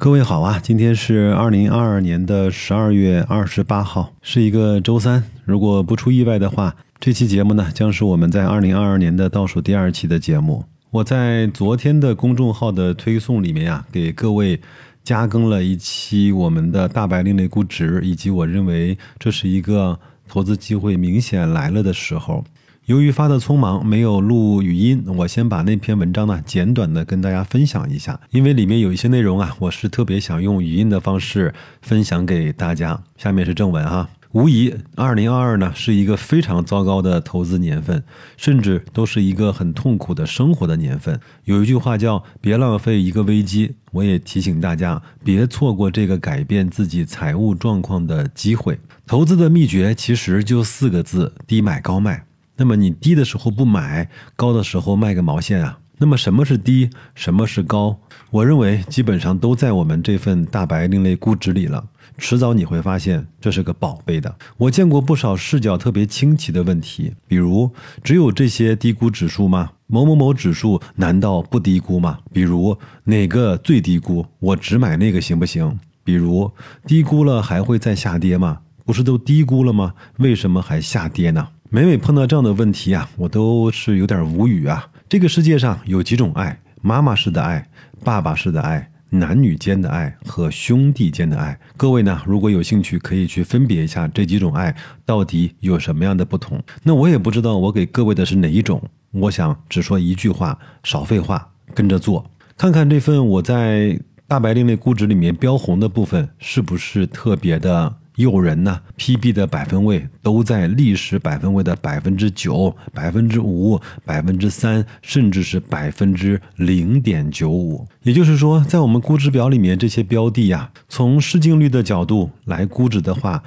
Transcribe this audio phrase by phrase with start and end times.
[0.00, 5.22] 各位好啊，今天是二零二二年的十二月二十八号，是一个周三。
[5.44, 10.64] 如果不出意外的话，这期节目呢将是我们在二零二二年的倒数第二期的节目。
[10.90, 14.58] 我在昨天的公众号的推送里面呀，给各位
[15.04, 22.42] 加更了一期我们的大白另类估值，以及我认为这是一个投资机会明显来了的时候。
[22.90, 33.00] 由于发的匆忙，没有录语音，我先把那篇文章呢简短的跟大家分享一下，因为里面有一些内容啊，我是特别想用语音的方式分享给大家。
[33.16, 38.02] 下面是正文哈，无疑，二零二二呢是一个非常糟糕的投资年份，
[38.36, 41.20] 甚至都是一个很痛苦的生活的年份。
[41.44, 48.80] 有一句话叫“别浪费一个危机”，我也提醒大家，别错过这个改变自己财务状况的机会。
[49.06, 52.24] 投资的秘诀其实就四个字：低买高卖。
[52.60, 55.78] 那么你低的时候不买，高的时候卖个毛线啊？
[55.96, 57.98] 那么什么是低，什么是高？
[58.30, 61.82] 我认为基本上都在我们这份大白另类估值里了。
[62.18, 64.36] 迟早你会发现这是个宝贝的。
[64.58, 67.72] 我见过不少视角特别清奇的问题，比如
[68.04, 69.70] 只有这些低估指数吗？
[69.86, 72.18] 某某某指数难道不低估吗？
[72.30, 74.26] 比如哪个最低估？
[74.38, 75.80] 我只买那个行不行？
[76.04, 76.52] 比如
[76.86, 78.58] 低估了还会再下跌吗？
[78.84, 79.94] 不是都低估了吗？
[80.18, 81.48] 为什么还下跌呢？
[81.72, 84.88] 每每碰到这样的问题啊，我都是有点无语啊。
[85.08, 87.64] 这个世界上有几种爱：妈妈式的爱、
[88.02, 91.56] 爸爸式的爱、男女间的爱和兄弟间的爱。
[91.76, 94.74] 各位呢，如果有兴趣，可以去分别一下这几种爱
[95.06, 96.60] 到底有什么样的不同。
[96.82, 98.82] 那我也不知道我给各位的是哪一种。
[99.12, 103.96] 我想只说一句话：少废话，跟着做，看看这份我在
[104.26, 107.94] 大白另类估值里面标红的部分是不是特别的。
[108.20, 117.86] 诱人呢？PB 的百分位都在历史百分位的百分之九、百分之五、百分之三，甚至是百分之零点九五。
[118.02, 123.42] 也就是说，在我们估值表里面，这些标的呀，从市净率的角度来估值的话，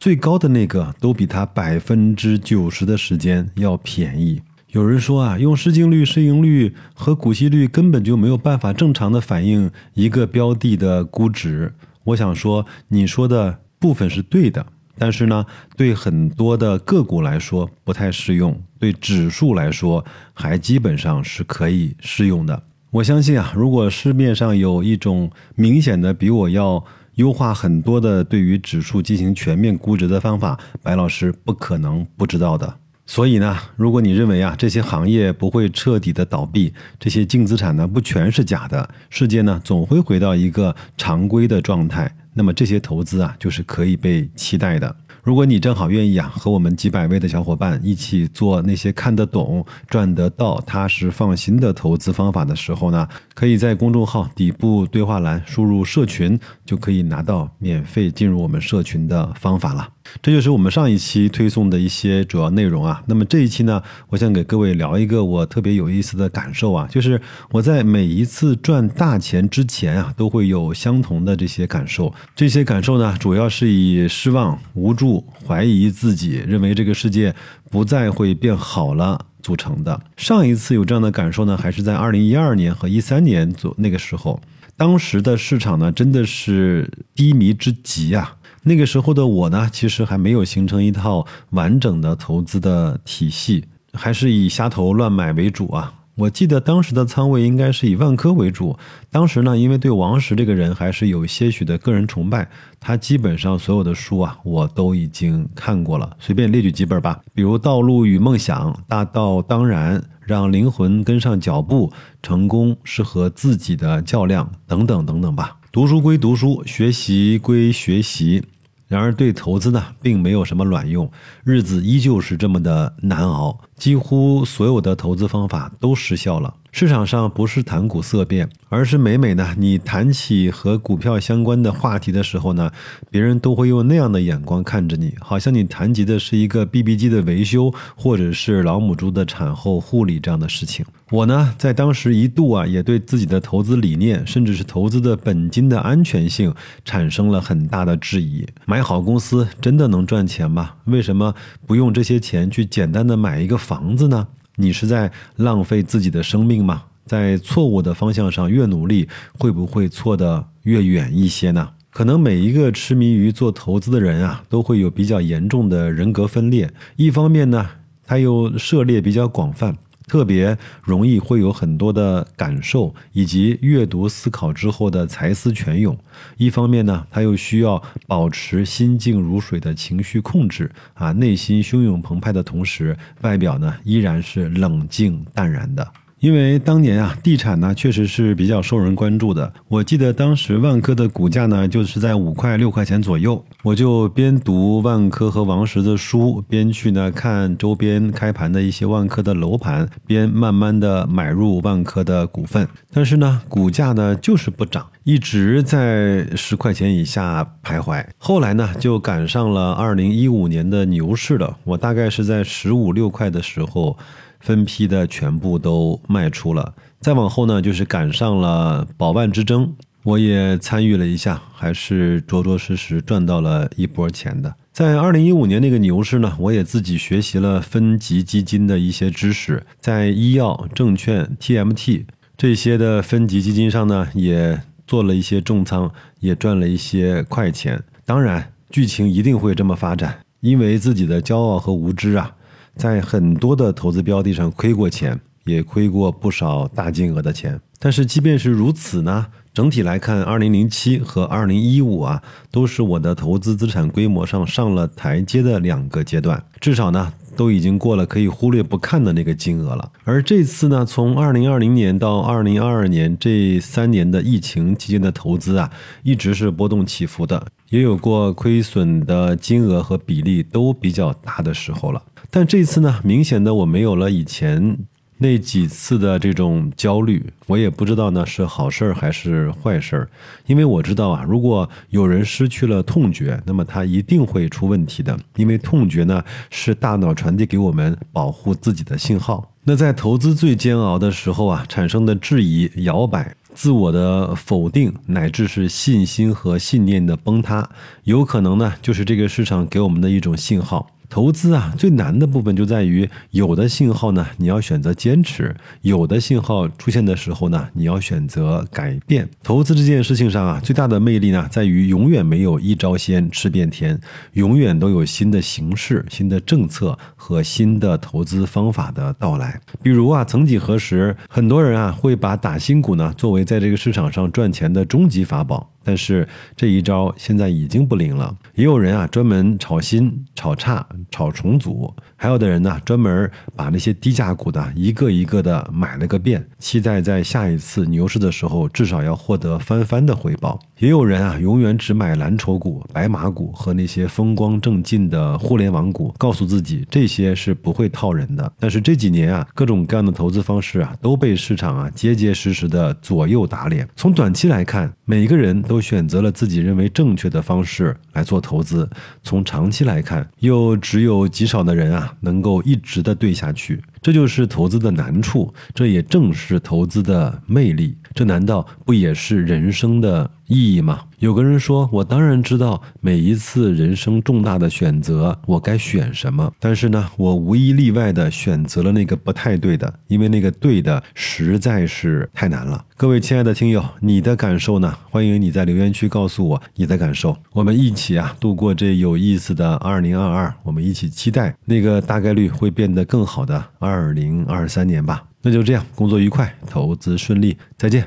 [0.00, 4.40] 最高的那个都比它百分之九十的时间要便宜。
[4.68, 11.74] 有人说啊，用市净率、市盈率和股息率根本就没有办法正常的反映一个标的的估值。
[12.04, 13.58] 我想说，你说的。
[13.84, 14.64] 部分是对的，
[14.96, 15.44] 但是呢，
[15.76, 20.02] 对很多的个股来说不太适用，对指数来说
[20.32, 22.62] 还基本上是可以适用的。
[22.90, 26.82] 我相信啊，如果市面上有一种明显的比我要
[27.16, 32.78] 优化很多的对于指数进行全面估值的方法，白老师不可能不知道的。
[33.04, 42.10] 所以呢，如果你认为啊这些行业不会彻底的倒闭，这些净资产呢不全是假的，世界呢总会回到一个常规的状态。
[42.34, 44.94] 那么这些投资啊，就是可以被期待的。
[45.22, 59.93] 如果你正好愿意啊，和我们几百位的小伙伴一起做那些看得懂、赚得到、踏实放心的投资方法的时候呢，可以在公众号底部对话栏输入“社群”，就可以拿到免费进入我们社群的方法了。
[60.22, 63.02] 这就是我们上一期推送的一些主要内容啊。
[63.06, 67.20] 那么这一期呢，我想给各位聊一个我特别有意思的感受啊，就是
[67.50, 72.12] 我在每一次赚大钱之前啊，都会有相同的这些感受。
[72.34, 77.34] 这些感受呢，主要是以失望、无助、怀疑自己，认为这个世界
[77.70, 80.00] 不再会变好了组成的。
[80.16, 84.40] 上一次有这样的感受呢，还是在二零一二年和一三年左那个时候，
[84.76, 88.36] 当时的市场呢，真的是低迷之极啊。
[88.64, 95.92] 那个时候的我呢，其实还没有形成一套完整的投资的体系，还是以瞎投乱买为主啊。
[96.16, 98.78] 我记得当时的仓位应该是以万科为主。
[99.10, 102.48] 当时呢，因为对王石这个人还是有些许的个人崇拜，
[102.78, 106.16] 他基本上所有的书啊，我都已经看过了。
[106.20, 111.88] 随便列举几本吧，比如《道路与梦想》《大道当然》《让灵魂跟上脚步》
[112.22, 115.56] 《成功是和自己的较量》等等等等吧。
[115.72, 118.44] 读书归读书，学习归学习。
[118.86, 121.10] 然而，对投资呢，并没有什么卵用，
[121.42, 126.54] 日子依旧是这么的难熬，几乎所有的投资方法都失效了。
[126.72, 132.72] 市场上不是谈股色变，而是每每呢，你谈起和股票相关的话题的时候呢，
[133.08, 140.84] 别人都会用那样的眼光看着你，好像你谈及的是一个 BB 机的维修，或者是老母猪的产后护理这样的事情。
[141.12, 146.52] 我呢，在当时一度啊，也对自己的投资理念，甚至是投资的本金的安全性，
[146.84, 148.44] 产生了很大的质疑。
[148.66, 150.72] 买好公司真的能赚钱吗？
[150.86, 151.32] 为什么
[151.68, 154.28] 不用这些钱去简单的买一个房子呢？
[154.56, 156.82] 你是在浪费自己的生命吗？
[157.06, 159.08] 在错误的方向上越努力，
[159.38, 161.70] 会不会错得越远一些呢？
[161.90, 166.72] 可能每一个痴迷于做投资的人啊，都会有比较严重的人格分裂。
[166.96, 167.68] 一方面呢，
[168.04, 169.72] 他又涉猎比较广泛；
[170.06, 175.96] 特别容易会有很多的感受，以及阅读思考之后的才思泉涌。
[176.36, 185.92] 一方面呢，他又需要保持心静如水的情绪控制啊，内心汹涌澎湃的同时，外表呢依然是冷静淡然的。
[186.24, 189.52] 因为当年啊，地产呢确实是比较受人关注的。
[189.68, 202.66] 我记得当时万科的股价呢就是在五块六块钱左右，我就边读万科和王石的书，边去呢看周边开盘的一些万科的楼盘，边慢慢的买入万科的股份。
[202.90, 208.02] 但是呢，股价呢就是不涨，一直在十块钱以下徘徊。
[208.16, 211.58] 后来呢，就赶上了二零一五年的牛市了。
[211.64, 213.98] 我大概是在十五六块的时候。
[214.44, 224.54] 分批的全部都卖出了，再往后呢，就是赶上了宝万之争，我也参与了一下，还是着着实实赚到了一波钱的。
[224.70, 232.04] 在二零一五年那个牛市呢，我也自己学习了分级基金的一些知识，在医药、证券、TMT
[232.36, 237.82] 这些的分级基金上呢，也做了一些重仓，也赚了一些快钱。
[238.04, 242.34] 当然，剧情一定会这么发展，因为自己的骄傲和无知啊。
[242.76, 247.60] 在很多的投资标的上亏过钱，也亏过不少大金额的钱。
[247.78, 259.92] 但是即便是如此呢，整体来看，二零零七和二零一五啊，都是我的投资资产规模上上了台阶的两个阶段，至少呢，都已经过了可以忽略不看的那个金额了。
[260.04, 265.70] 而这次呢，从二零二零年到二零二二年这三年的疫情期间的投资啊，
[266.02, 272.02] 一直是波动起伏的，也有过亏损的金额和比例都比较大的时候了。
[272.36, 274.76] 但这次呢，明显的我没有了以前
[275.18, 280.08] 那几次的这种焦虑，我也不知道呢是好事儿还是坏事儿，
[280.46, 289.52] 因为我知道啊，如果有人失去了痛觉，那么他一定会出问题的，因为痛觉呢是大脑传递给我们保护自己的信号。
[289.62, 297.70] 那在投资最煎熬的时候啊，产生的质疑、摇摆、自我的否定，乃至是信心和信念的崩塌，
[298.02, 300.90] 有可能呢就是这个市场给我们的一种信号。
[301.14, 309.28] 投资啊，最难的部分就在于有的信号呢，你要选择坚持；有的信号出现的时候呢，你要选择改变。
[309.40, 313.96] 投资这件事情上啊，最大的魅力呢，在于永远没有一招鲜吃遍天，
[314.32, 319.60] 永远都有新的形式、新的政策和新的投资方法的到来。
[319.84, 325.73] 比如啊，曾几何时，很多人啊会把打新股呢作为在这个市场上赚钱的终极法宝。
[325.84, 326.26] 但是
[326.56, 328.36] 这一招现在已经不灵了。
[328.54, 340.58] 也有人啊专门炒新、炒差、炒重组，还有的人呢专门把那些低价股的一个一个的买了个遍，期待在下一次牛市的时候至少要获得翻番的回报。
[340.78, 348.50] 也有人啊永远只买蓝筹股、白马股和那些风光正劲的互联网股，告诉自己这些是不会套人的。
[348.58, 353.86] 但是这几年啊各种各样的投资方式啊都被市场啊结结实实的左右打脸。
[353.96, 355.60] 从短期来看，每个人。
[355.68, 358.88] 都选择了自己认为正确的方式来做投资，
[359.22, 370.30] 从长期来看，又只有极少的人啊能够一直的对下去，这就是投资的难处，这也正是投资的魅力，这难道不也是人生的？
[370.46, 371.00] 意义吗？
[371.20, 376.52] 有个人说，我当然知道每一次人生重大的选择，我该选什么。
[376.60, 382.84] 但是呢，我无一例外的选择了那个不太对的，因为那个对的实在是太难了。
[382.94, 384.94] 各位亲爱的听友，你的感受呢？
[385.08, 387.34] 欢迎你在留言区告诉我你的感受。
[387.52, 390.54] 我们一起啊，度过这有意思的二零二二。
[390.62, 395.24] 我们一起期待那个大概率会变得更好的二二零二三年吧。
[395.42, 398.04] 那就这样，工作愉快，投资顺利，再见。